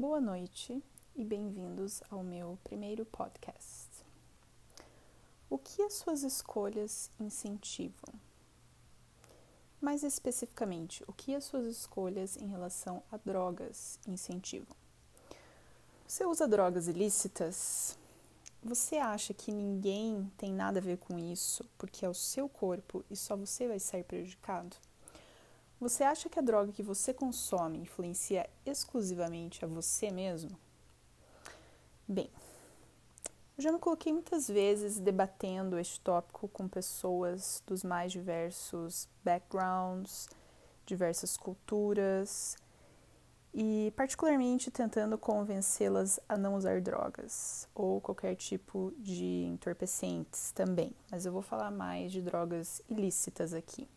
Boa 0.00 0.18
noite 0.18 0.82
e 1.14 1.22
bem-vindos 1.22 2.02
ao 2.08 2.24
meu 2.24 2.58
primeiro 2.64 3.04
podcast. 3.04 3.90
O 5.50 5.58
que 5.58 5.82
as 5.82 5.92
suas 5.92 6.22
escolhas 6.22 7.10
incentivam? 7.20 8.14
Mais 9.78 10.02
especificamente, 10.02 11.04
o 11.06 11.12
que 11.12 11.34
as 11.34 11.44
suas 11.44 11.66
escolhas 11.66 12.38
em 12.38 12.46
relação 12.46 13.02
a 13.12 13.18
drogas 13.18 13.98
incentivam? 14.08 14.74
Você 16.08 16.24
usa 16.24 16.48
drogas 16.48 16.88
ilícitas? 16.88 17.98
Você 18.62 18.96
acha 18.96 19.34
que 19.34 19.52
ninguém 19.52 20.32
tem 20.38 20.50
nada 20.50 20.78
a 20.78 20.82
ver 20.82 20.96
com 20.96 21.18
isso 21.18 21.62
porque 21.76 22.06
é 22.06 22.08
o 22.08 22.14
seu 22.14 22.48
corpo 22.48 23.04
e 23.10 23.14
só 23.14 23.36
você 23.36 23.68
vai 23.68 23.78
sair 23.78 24.04
prejudicado? 24.04 24.78
Você 25.80 26.04
acha 26.04 26.28
que 26.28 26.38
a 26.38 26.42
droga 26.42 26.72
que 26.72 26.82
você 26.82 27.14
consome 27.14 27.78
influencia 27.78 28.46
exclusivamente 28.66 29.64
a 29.64 29.68
você 29.68 30.10
mesmo? 30.10 30.50
Bem, 32.06 32.30
eu 33.56 33.62
já 33.62 33.72
me 33.72 33.78
coloquei 33.78 34.12
muitas 34.12 34.46
vezes 34.46 34.98
debatendo 34.98 35.78
este 35.78 35.98
tópico 36.00 36.48
com 36.48 36.68
pessoas 36.68 37.62
dos 37.66 37.82
mais 37.82 38.12
diversos 38.12 39.08
backgrounds, 39.24 40.28
diversas 40.84 41.34
culturas 41.38 42.58
e, 43.54 43.90
particularmente, 43.96 44.70
tentando 44.70 45.16
convencê-las 45.16 46.20
a 46.28 46.36
não 46.36 46.56
usar 46.56 46.82
drogas 46.82 47.66
ou 47.74 48.02
qualquer 48.02 48.36
tipo 48.36 48.92
de 48.98 49.46
entorpecentes 49.46 50.52
também, 50.52 50.94
mas 51.10 51.24
eu 51.24 51.32
vou 51.32 51.40
falar 51.40 51.70
mais 51.70 52.12
de 52.12 52.20
drogas 52.20 52.82
ilícitas 52.86 53.54
aqui. 53.54 53.88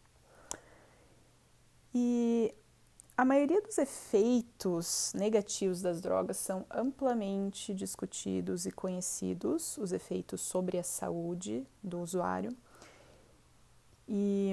E 1.93 2.53
a 3.15 3.23
maioria 3.23 3.61
dos 3.61 3.77
efeitos 3.77 5.13
negativos 5.15 5.81
das 5.81 6.02
drogas 6.02 6.38
são 6.38 6.66
amplamente 6.71 7.73
discutidos 7.73 8.66
e 8.66 8.71
conhecidos, 8.71 9.77
os 9.77 9.91
efeitos 9.91 10.41
sobre 10.41 10.80
a 10.80 10.83
saúde 10.83 11.63
do 11.83 12.00
usuário. 12.00 12.55
E 14.08 14.52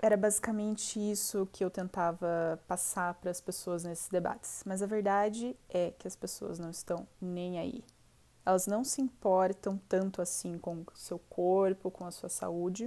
era 0.00 0.16
basicamente 0.16 0.98
isso 0.98 1.48
que 1.52 1.64
eu 1.64 1.70
tentava 1.70 2.60
passar 2.66 3.14
para 3.14 3.30
as 3.30 3.40
pessoas 3.40 3.84
nesses 3.84 4.08
debates. 4.08 4.64
Mas 4.66 4.82
a 4.82 4.86
verdade 4.86 5.56
é 5.68 5.92
que 5.92 6.08
as 6.08 6.16
pessoas 6.16 6.58
não 6.58 6.70
estão 6.70 7.06
nem 7.20 7.60
aí. 7.60 7.84
Elas 8.44 8.66
não 8.66 8.82
se 8.82 9.00
importam 9.00 9.80
tanto 9.88 10.20
assim 10.20 10.58
com 10.58 10.80
o 10.80 10.86
seu 10.96 11.18
corpo, 11.18 11.90
com 11.90 12.04
a 12.04 12.10
sua 12.10 12.28
saúde 12.28 12.86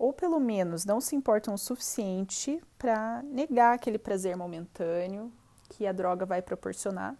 ou 0.00 0.14
pelo 0.14 0.40
menos 0.40 0.86
não 0.86 0.98
se 0.98 1.14
importam 1.14 1.52
o 1.52 1.58
suficiente 1.58 2.58
para 2.78 3.22
negar 3.22 3.74
aquele 3.74 3.98
prazer 3.98 4.34
momentâneo 4.34 5.30
que 5.68 5.86
a 5.86 5.92
droga 5.92 6.24
vai 6.24 6.40
proporcionar 6.40 7.14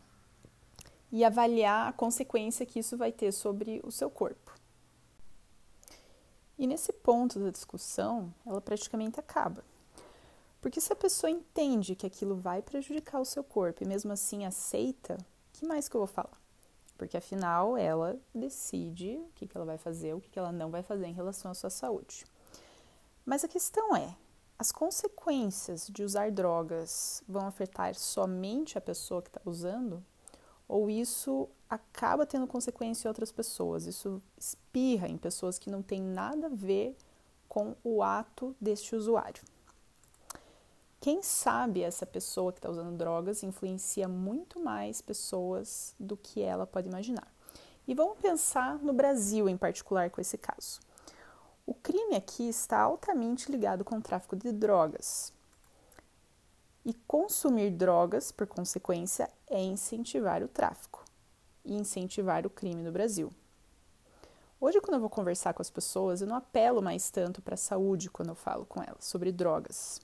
e 1.13 1.23
avaliar 1.23 1.89
a 1.89 1.93
consequência 1.93 2.65
que 2.65 2.79
isso 2.79 2.97
vai 2.97 3.13
ter 3.13 3.33
sobre 3.33 3.83
o 3.85 3.93
seu 3.93 4.09
corpo. 4.09 4.55
E 6.59 6.67
nesse 6.67 6.91
ponto 6.91 7.39
da 7.39 7.51
discussão, 7.51 8.33
ela 8.47 8.63
praticamente 8.63 9.21
acaba. 9.21 9.63
Porque 10.59 10.81
se 10.81 10.91
a 10.91 10.97
pessoa 10.97 11.31
entende 11.31 11.95
que 11.95 12.07
aquilo 12.07 12.35
vai 12.35 12.63
prejudicar 12.63 13.21
o 13.21 13.27
seu 13.27 13.45
corpo 13.45 13.85
e 13.85 13.87
mesmo 13.87 14.11
assim 14.11 14.47
aceita, 14.47 15.19
que 15.53 15.67
mais 15.67 15.87
que 15.87 15.97
eu 15.97 16.01
vou 16.01 16.09
falar? 16.09 16.41
Porque 16.97 17.19
afinal 17.19 17.77
ela 17.77 18.19
decide 18.35 19.21
o 19.23 19.31
que, 19.35 19.47
ela 19.55 19.67
vai 19.67 19.77
fazer, 19.77 20.15
o 20.15 20.21
que 20.21 20.39
ela 20.39 20.51
não 20.51 20.71
vai 20.71 20.83
fazer 20.83 21.07
em 21.07 21.13
relação 21.13 21.51
à 21.51 21.55
sua 21.55 21.69
saúde. 21.69 22.25
Mas 23.31 23.45
a 23.45 23.49
questão 23.49 23.95
é: 23.95 24.17
as 24.59 24.73
consequências 24.73 25.87
de 25.87 26.03
usar 26.03 26.33
drogas 26.33 27.23
vão 27.29 27.47
afetar 27.47 27.95
somente 27.95 28.77
a 28.77 28.81
pessoa 28.81 29.23
que 29.23 29.29
está 29.29 29.41
usando? 29.45 30.05
Ou 30.67 30.91
isso 30.91 31.49
acaba 31.69 32.27
tendo 32.27 32.49
consequência 32.49 33.07
em 33.07 33.09
outras 33.09 33.31
pessoas? 33.31 33.87
Isso 33.87 34.21
espirra 34.37 35.07
em 35.07 35.17
pessoas 35.17 35.61
que 35.61 35.71
não 35.71 35.81
têm 35.81 36.03
nada 36.03 36.49
a 36.49 36.51
ver 36.51 36.97
com 37.49 37.77
o 37.85 38.03
ato 38.03 38.57
deste 38.61 38.97
usuário. 38.97 39.45
Quem 41.01 41.23
sabe 41.23 41.83
essa 41.83 42.05
pessoa 42.05 42.53
que 42.53 42.59
está 42.59 42.69
usando 42.69 42.97
drogas 42.97 43.45
influencia 43.45 44.09
muito 44.09 44.59
mais 44.59 45.01
pessoas 45.01 45.95
do 46.01 46.17
que 46.17 46.43
ela 46.43 46.67
pode 46.67 46.89
imaginar. 46.89 47.33
E 47.87 47.95
vamos 47.95 48.19
pensar 48.19 48.81
no 48.81 48.93
Brasil 48.93 49.49
em 49.49 49.57
particular 49.57 50.11
com 50.11 50.21
esse 50.21 50.37
caso. 50.37 50.81
O 51.67 51.75
crime 51.75 52.17
aqui 52.17 52.49
está 52.49 52.81
altamente 52.81 53.51
ligado 53.51 53.85
com 53.85 53.97
o 53.97 54.03
tráfico 54.03 54.37
de 54.37 54.51
drogas. 54.53 55.33
E 56.85 56.95
consumir 57.07 57.71
drogas, 57.71 58.33
por 58.33 58.47
consequência, 58.47 59.31
é 59.47 59.63
incentivar 59.63 60.43
o 60.43 60.49
tráfico 60.49 61.05
e 61.65 61.75
incentivar 61.75 62.47
o 62.47 62.51
crime 62.51 62.83
no 62.83 62.91
Brasil. 62.91 63.31
Hoje, 64.61 64.81
quando 64.81 64.95
eu 64.95 65.01
vou 65.01 65.11
conversar 65.11 65.55
com 65.55 65.63
as 65.63 65.71
pessoas, 65.71 66.21
eu 66.21 66.27
não 66.27 66.37
apelo 66.37 66.83
mais 66.83 67.11
tanto 67.11 67.41
para 67.41 67.55
a 67.55 67.59
saúde 67.59 68.11
quando 68.11 68.31
eu 68.31 68.35
falo 68.35 68.65
com 68.67 68.83
elas 68.83 69.05
sobre 69.05 69.31
drogas. 69.31 70.01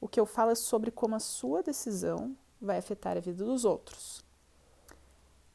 O 0.00 0.08
que 0.08 0.20
eu 0.20 0.26
falo 0.26 0.50
é 0.50 0.54
sobre 0.54 0.90
como 0.90 1.14
a 1.14 1.20
sua 1.20 1.62
decisão 1.62 2.36
vai 2.60 2.78
afetar 2.78 3.16
a 3.16 3.20
vida 3.20 3.44
dos 3.44 3.64
outros. 3.64 4.25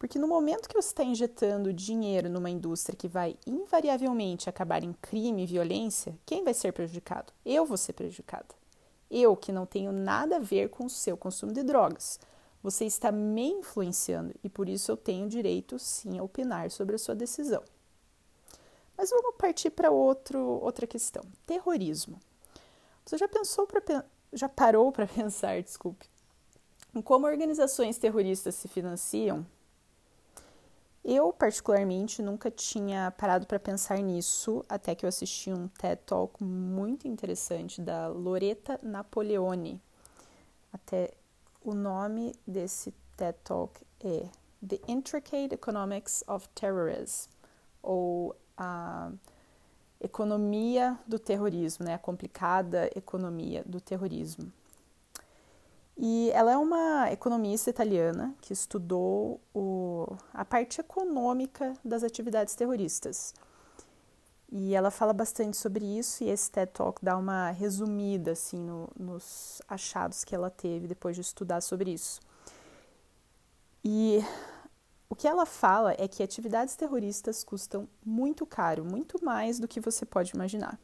Porque 0.01 0.17
no 0.17 0.27
momento 0.27 0.67
que 0.67 0.73
você 0.73 0.87
está 0.87 1.03
injetando 1.03 1.71
dinheiro 1.71 2.27
numa 2.27 2.49
indústria 2.49 2.97
que 2.97 3.07
vai 3.07 3.37
invariavelmente 3.45 4.49
acabar 4.49 4.83
em 4.83 4.93
crime 4.93 5.43
e 5.43 5.45
violência, 5.45 6.17
quem 6.25 6.43
vai 6.43 6.55
ser 6.55 6.73
prejudicado? 6.73 7.31
Eu 7.45 7.67
vou 7.67 7.77
ser 7.77 7.93
prejudicada. 7.93 8.47
Eu, 9.11 9.37
que 9.37 9.51
não 9.51 9.63
tenho 9.63 9.91
nada 9.91 10.37
a 10.37 10.39
ver 10.39 10.71
com 10.71 10.85
o 10.85 10.89
seu 10.89 11.15
consumo 11.15 11.53
de 11.53 11.61
drogas. 11.61 12.19
Você 12.63 12.83
está 12.85 13.11
me 13.11 13.47
influenciando 13.47 14.33
e 14.43 14.49
por 14.49 14.67
isso 14.67 14.91
eu 14.91 14.97
tenho 14.97 15.29
direito, 15.29 15.77
sim, 15.77 16.17
a 16.17 16.23
opinar 16.23 16.71
sobre 16.71 16.95
a 16.95 16.99
sua 16.99 17.13
decisão. 17.13 17.61
Mas 18.97 19.11
vamos 19.11 19.35
partir 19.37 19.69
para 19.69 19.91
outra 19.91 20.87
questão: 20.87 21.21
terrorismo. 21.45 22.19
Você 23.05 23.19
já 23.19 23.27
pensou 23.27 23.67
para 23.67 24.03
já 24.33 24.49
parou 24.49 24.91
para 24.91 25.05
pensar, 25.05 25.61
desculpe, 25.61 26.07
em 26.95 27.03
como 27.03 27.27
organizações 27.27 27.99
terroristas 27.99 28.55
se 28.55 28.67
financiam? 28.67 29.45
Eu, 31.03 31.33
particularmente, 31.33 32.21
nunca 32.21 32.51
tinha 32.51 33.09
parado 33.11 33.47
para 33.47 33.59
pensar 33.59 33.97
nisso 33.97 34.63
até 34.69 34.93
que 34.93 35.03
eu 35.03 35.09
assisti 35.09 35.51
um 35.51 35.67
TED 35.67 35.99
Talk 36.05 36.43
muito 36.43 37.07
interessante 37.07 37.81
da 37.81 38.07
Loretta 38.07 38.79
Napoleone. 38.83 39.81
Até 40.71 41.11
o 41.63 41.73
nome 41.73 42.33
desse 42.45 42.93
TED 43.17 43.35
Talk 43.43 43.81
é 43.99 44.27
The 44.67 44.79
Intricate 44.87 45.55
Economics 45.55 46.23
of 46.27 46.47
Terrorism, 46.49 47.31
ou 47.81 48.35
a 48.55 49.11
economia 49.99 50.97
do 51.07 51.17
terrorismo, 51.17 51.83
né? 51.85 51.95
a 51.95 51.99
complicada 51.99 52.89
economia 52.95 53.63
do 53.65 53.81
terrorismo. 53.81 54.51
E 55.97 56.31
ela 56.31 56.51
é 56.51 56.57
uma 56.57 57.11
economista 57.11 57.69
italiana 57.69 58.33
que 58.41 58.53
estudou 58.53 59.39
o, 59.53 60.15
a 60.33 60.43
parte 60.43 60.81
econômica 60.81 61.73
das 61.83 62.03
atividades 62.03 62.55
terroristas. 62.55 63.33
E 64.51 64.75
ela 64.75 64.91
fala 64.91 65.13
bastante 65.13 65.55
sobre 65.55 65.85
isso 65.85 66.23
e 66.23 66.29
esse 66.29 66.51
TED 66.51 66.73
Talk 66.73 67.03
dá 67.03 67.17
uma 67.17 67.51
resumida 67.51 68.31
assim 68.31 68.59
no, 68.59 68.89
nos 68.99 69.61
achados 69.67 70.25
que 70.25 70.35
ela 70.35 70.49
teve 70.49 70.87
depois 70.87 71.15
de 71.15 71.21
estudar 71.21 71.61
sobre 71.61 71.91
isso. 71.93 72.19
E 73.83 74.19
o 75.09 75.15
que 75.15 75.27
ela 75.27 75.45
fala 75.45 75.95
é 75.97 76.07
que 76.07 76.21
atividades 76.21 76.75
terroristas 76.75 77.43
custam 77.43 77.87
muito 78.05 78.45
caro, 78.45 78.83
muito 78.83 79.23
mais 79.23 79.59
do 79.59 79.67
que 79.67 79.79
você 79.79 80.05
pode 80.05 80.31
imaginar. 80.33 80.77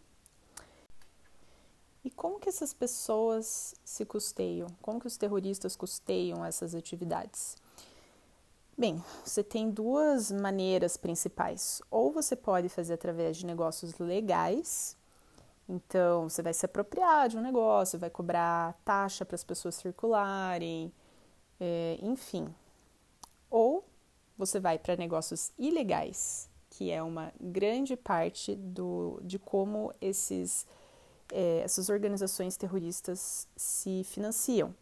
E 2.07 2.09
como 2.09 2.39
que 2.39 2.47
essas 2.47 2.73
pessoas 2.73 3.75
se 3.83 4.05
custeiam? 4.05 4.69
Como 4.81 4.97
que 4.97 5.07
os 5.07 5.17
terroristas 5.17 5.75
custeiam 5.75 6.45
essas 6.45 6.73
atividades? 6.73 7.57
Bem, 8.77 9.03
você 9.25 9.43
tem 9.43 9.69
duas 9.69 10.31
maneiras 10.31 10.95
principais. 10.95 11.81
Ou 11.91 12.09
você 12.13 12.33
pode 12.33 12.69
fazer 12.69 12.93
através 12.93 13.35
de 13.35 13.45
negócios 13.45 13.99
legais, 13.99 14.95
então 15.67 16.29
você 16.29 16.41
vai 16.41 16.53
se 16.53 16.65
apropriar 16.65 17.27
de 17.27 17.37
um 17.37 17.41
negócio, 17.41 17.99
vai 17.99 18.09
cobrar 18.09 18.79
taxa 18.85 19.25
para 19.25 19.35
as 19.35 19.43
pessoas 19.43 19.75
circularem, 19.75 20.93
é, 21.59 21.99
enfim. 22.01 22.47
Ou 23.49 23.83
você 24.37 24.61
vai 24.61 24.79
para 24.79 24.95
negócios 24.95 25.51
ilegais, 25.59 26.49
que 26.69 26.89
é 26.89 27.03
uma 27.03 27.33
grande 27.37 27.97
parte 27.97 28.55
do, 28.55 29.19
de 29.25 29.37
como 29.37 29.91
esses 29.99 30.65
é, 31.31 31.61
essas 31.63 31.89
organizações 31.89 32.57
terroristas 32.57 33.47
se 33.55 34.03
financiam. 34.03 34.73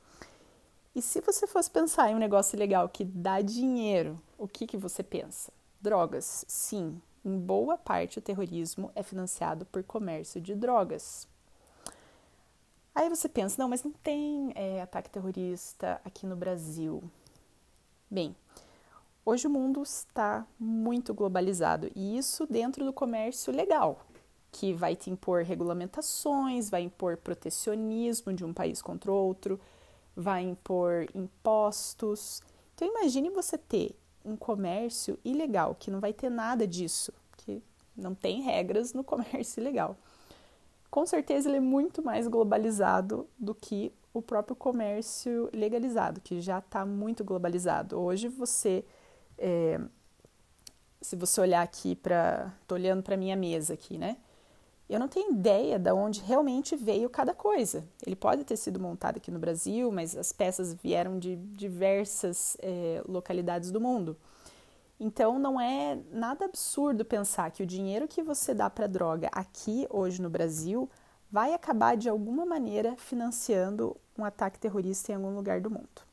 E 0.96 1.02
se 1.02 1.20
você 1.20 1.46
fosse 1.46 1.70
pensar 1.70 2.10
em 2.10 2.16
um 2.16 2.20
negócio 2.20 2.58
legal 2.58 2.88
que 2.88 3.04
dá 3.04 3.42
dinheiro, 3.42 4.18
o 4.38 4.48
que, 4.48 4.66
que 4.66 4.78
você 4.78 5.04
pensa? 5.04 5.52
Drogas. 5.82 6.46
Sim, 6.48 7.02
em 7.24 7.38
boa 7.38 7.78
parte 7.78 8.20
o 8.20 8.22
terrorismo 8.22 8.92
é 8.96 9.04
financiado 9.04 9.66
por 9.66 9.84
comércio 9.84 10.40
de 10.40 10.56
drogas. 10.56 11.28
Aí 12.94 13.10
você 13.10 13.28
pensa, 13.28 13.62
não, 13.62 13.68
mas 13.68 13.84
não 13.84 13.92
tem 13.92 14.54
é, 14.56 14.82
ataque 14.82 15.10
terrorista 15.10 16.00
aqui 16.06 16.26
no 16.26 16.36
Brasil. 16.36 17.04
Bem, 18.10 18.34
hoje 19.26 19.48
o 19.48 19.50
mundo 19.50 19.84
está 19.84 20.48
muito 20.58 21.14
globalizado 21.14 21.92
e 21.94 22.18
isso 22.18 22.48
dentro 22.48 22.86
do 22.86 22.94
comércio 22.94 23.52
legal, 23.52 24.00
que 24.56 24.74
vai 24.74 24.96
te 24.96 25.10
impor 25.10 25.44
regulamentações, 25.44 26.70
vai 26.70 26.82
impor 26.82 27.18
protecionismo 27.18 28.32
de 28.32 28.46
um 28.46 28.54
país 28.54 28.82
contra 28.82 29.12
outro, 29.12 29.60
vai 30.16 30.44
impor 30.44 31.08
impostos. 31.14 32.42
Então 32.74 32.88
imagine 32.88 33.30
você 33.30 33.58
ter 33.58 34.00
um 34.24 34.38
comércio 34.38 35.20
ilegal 35.26 35.76
que 35.76 35.92
não 35.92 36.00
vai 36.00 36.14
ter 36.14 36.30
nada 36.30 36.66
disso, 36.66 37.12
que 37.36 37.62
não 37.98 38.16
tem 38.16 38.44
regras 38.44 38.94
no 38.94 39.04
comércio 39.04 39.60
ilegal. 39.60 39.98
Com 40.90 41.06
certeza 41.06 41.50
ele 41.50 41.58
é 41.58 41.60
muito 41.60 42.02
mais 42.02 42.26
globalizado 42.26 43.28
do 43.38 43.54
que 43.54 43.92
o 44.14 44.22
próprio 44.22 44.56
comércio 44.56 45.50
legalizado, 45.52 46.22
que 46.22 46.40
já 46.40 46.60
está 46.60 46.86
muito 46.86 47.26
globalizado. 47.26 48.00
Hoje 48.00 48.30
você, 48.30 48.86
é, 49.38 49.82
se 51.02 51.18
você 51.18 51.42
olhar 51.42 51.62
aqui 51.62 51.94
para, 51.94 52.54
tô 52.66 52.76
olhando 52.76 53.04
para 53.04 53.18
minha 53.18 53.36
mesa 53.36 53.74
aqui, 53.74 53.98
né? 53.98 54.16
Eu 54.88 55.00
não 55.00 55.08
tenho 55.08 55.32
ideia 55.32 55.80
de 55.80 55.92
onde 55.92 56.22
realmente 56.22 56.76
veio 56.76 57.10
cada 57.10 57.34
coisa. 57.34 57.84
Ele 58.06 58.16
pode 58.16 58.44
ter 58.44 58.56
sido 58.56 58.80
montado 58.80 59.18
aqui 59.18 59.32
no 59.32 59.40
Brasil, 59.40 59.92
mas 59.92 60.16
as 60.16 60.32
peças 60.32 60.74
vieram 60.76 61.18
de 61.18 61.36
diversas 61.36 62.56
é, 62.62 63.02
localidades 63.08 63.72
do 63.72 63.82
mundo. 63.82 64.16
Então 65.00 65.40
não 65.40 65.60
é 65.60 65.98
nada 66.12 66.46
absurdo 66.46 67.04
pensar 67.04 67.52
que 67.52 67.64
o 67.64 67.66
dinheiro 67.66 68.08
que 68.08 68.22
você 68.22 68.54
dá 68.54 68.70
para 68.70 68.88
droga 68.88 69.30
aqui 69.32 69.88
hoje 69.90 70.22
no 70.22 70.30
Brasil 70.30 70.90
vai 71.32 71.54
acabar 71.54 71.98
de 71.98 72.08
alguma 72.08 72.46
maneira 72.46 72.96
financiando 72.96 73.98
um 74.18 74.24
ataque 74.24 74.60
terrorista 74.60 75.12
em 75.12 75.16
algum 75.16 75.36
lugar 75.36 75.60
do 75.60 75.70
mundo. 75.70 76.06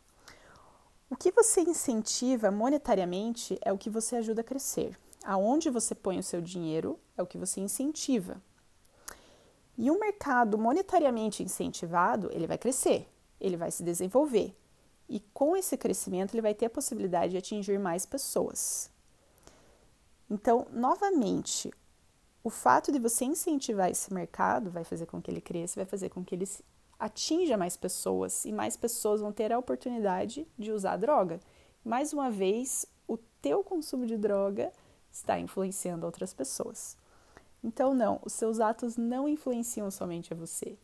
O 1.09 1.15
que 1.15 1.31
você 1.31 1.61
incentiva 1.61 2.51
monetariamente 2.51 3.59
é 3.61 3.71
o 3.71 3.79
que 3.79 3.91
você 3.91 4.17
ajuda 4.17 4.41
a 4.41 4.45
crescer. 4.45 4.99
Aonde 5.23 5.71
você 5.71 5.95
põe 5.95 6.19
o 6.19 6.23
seu 6.23 6.41
dinheiro 6.41 6.99
é 7.17 7.23
o 7.23 7.27
que 7.27 7.39
você 7.39 7.61
incentiva. 7.61 8.41
E 9.77 9.91
um 9.91 9.99
mercado 9.99 10.59
monetariamente 10.59 11.43
incentivado, 11.43 12.31
ele 12.33 12.47
vai 12.47 12.59
crescer, 12.59 13.09
ele 13.41 13.57
vai 13.57 13.71
se 13.71 13.83
desenvolver. 13.83 14.55
E 15.09 15.21
com 15.33 15.57
esse 15.57 15.77
crescimento, 15.77 16.35
ele 16.35 16.43
vai 16.43 16.55
ter 16.55 16.67
a 16.67 16.71
possibilidade 16.71 17.33
de 17.33 17.39
atingir 17.39 17.79
mais 17.79 18.07
pessoas. 18.07 18.91
Então, 20.31 20.67
novamente, 20.73 21.71
o 22.45 22.51
fato 22.51 22.91
de 22.91 22.99
você 22.99 23.25
incentivar 23.25 23.91
esse 23.91 24.13
mercado 24.13 24.71
vai 24.71 24.85
fazer 24.85 25.07
com 25.07 25.21
que 25.21 25.31
ele 25.31 25.41
cresça, 25.41 25.81
vai 25.81 25.87
fazer 25.87 26.09
com 26.09 26.25
que 26.25 26.35
ele 26.35 26.49
atinja 26.99 27.57
mais 27.57 27.77
pessoas 27.77 28.45
e 28.45 28.53
mais 28.53 28.77
pessoas 28.77 29.21
vão 29.21 29.33
ter 29.33 29.53
a 29.53 29.59
oportunidade 29.59 30.47
de 30.59 30.71
usar 30.71 30.97
droga. 30.97 31.41
Mais 31.85 32.13
uma 32.13 32.31
vez, 32.31 32.87
o 33.07 33.17
teu 33.17 33.63
consumo 33.63 34.07
de 34.07 34.17
droga 34.17 34.73
está 35.11 35.39
influenciando 35.39 36.07
outras 36.07 36.33
pessoas. 36.33 36.97
Então, 37.63 37.95
não, 37.95 38.21
os 38.25 38.33
seus 38.33 38.59
atos 38.61 38.97
não 38.97 39.29
influenciam 39.29 39.91
somente 39.91 40.33
a 40.33 40.37
você. 40.37 40.77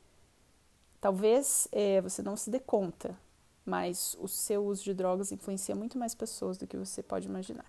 Talvez 1.00 1.68
é, 1.72 2.00
você 2.00 2.22
não 2.22 2.36
se 2.36 2.50
dê 2.50 2.60
conta, 2.60 3.18
mas 3.64 4.16
o 4.20 4.28
seu 4.28 4.64
uso 4.64 4.84
de 4.84 4.94
drogas 4.94 5.32
influencia 5.32 5.74
muito 5.74 5.98
mais 5.98 6.14
pessoas 6.14 6.56
do 6.56 6.66
que 6.66 6.76
você 6.76 7.02
pode 7.02 7.28
imaginar. 7.28 7.66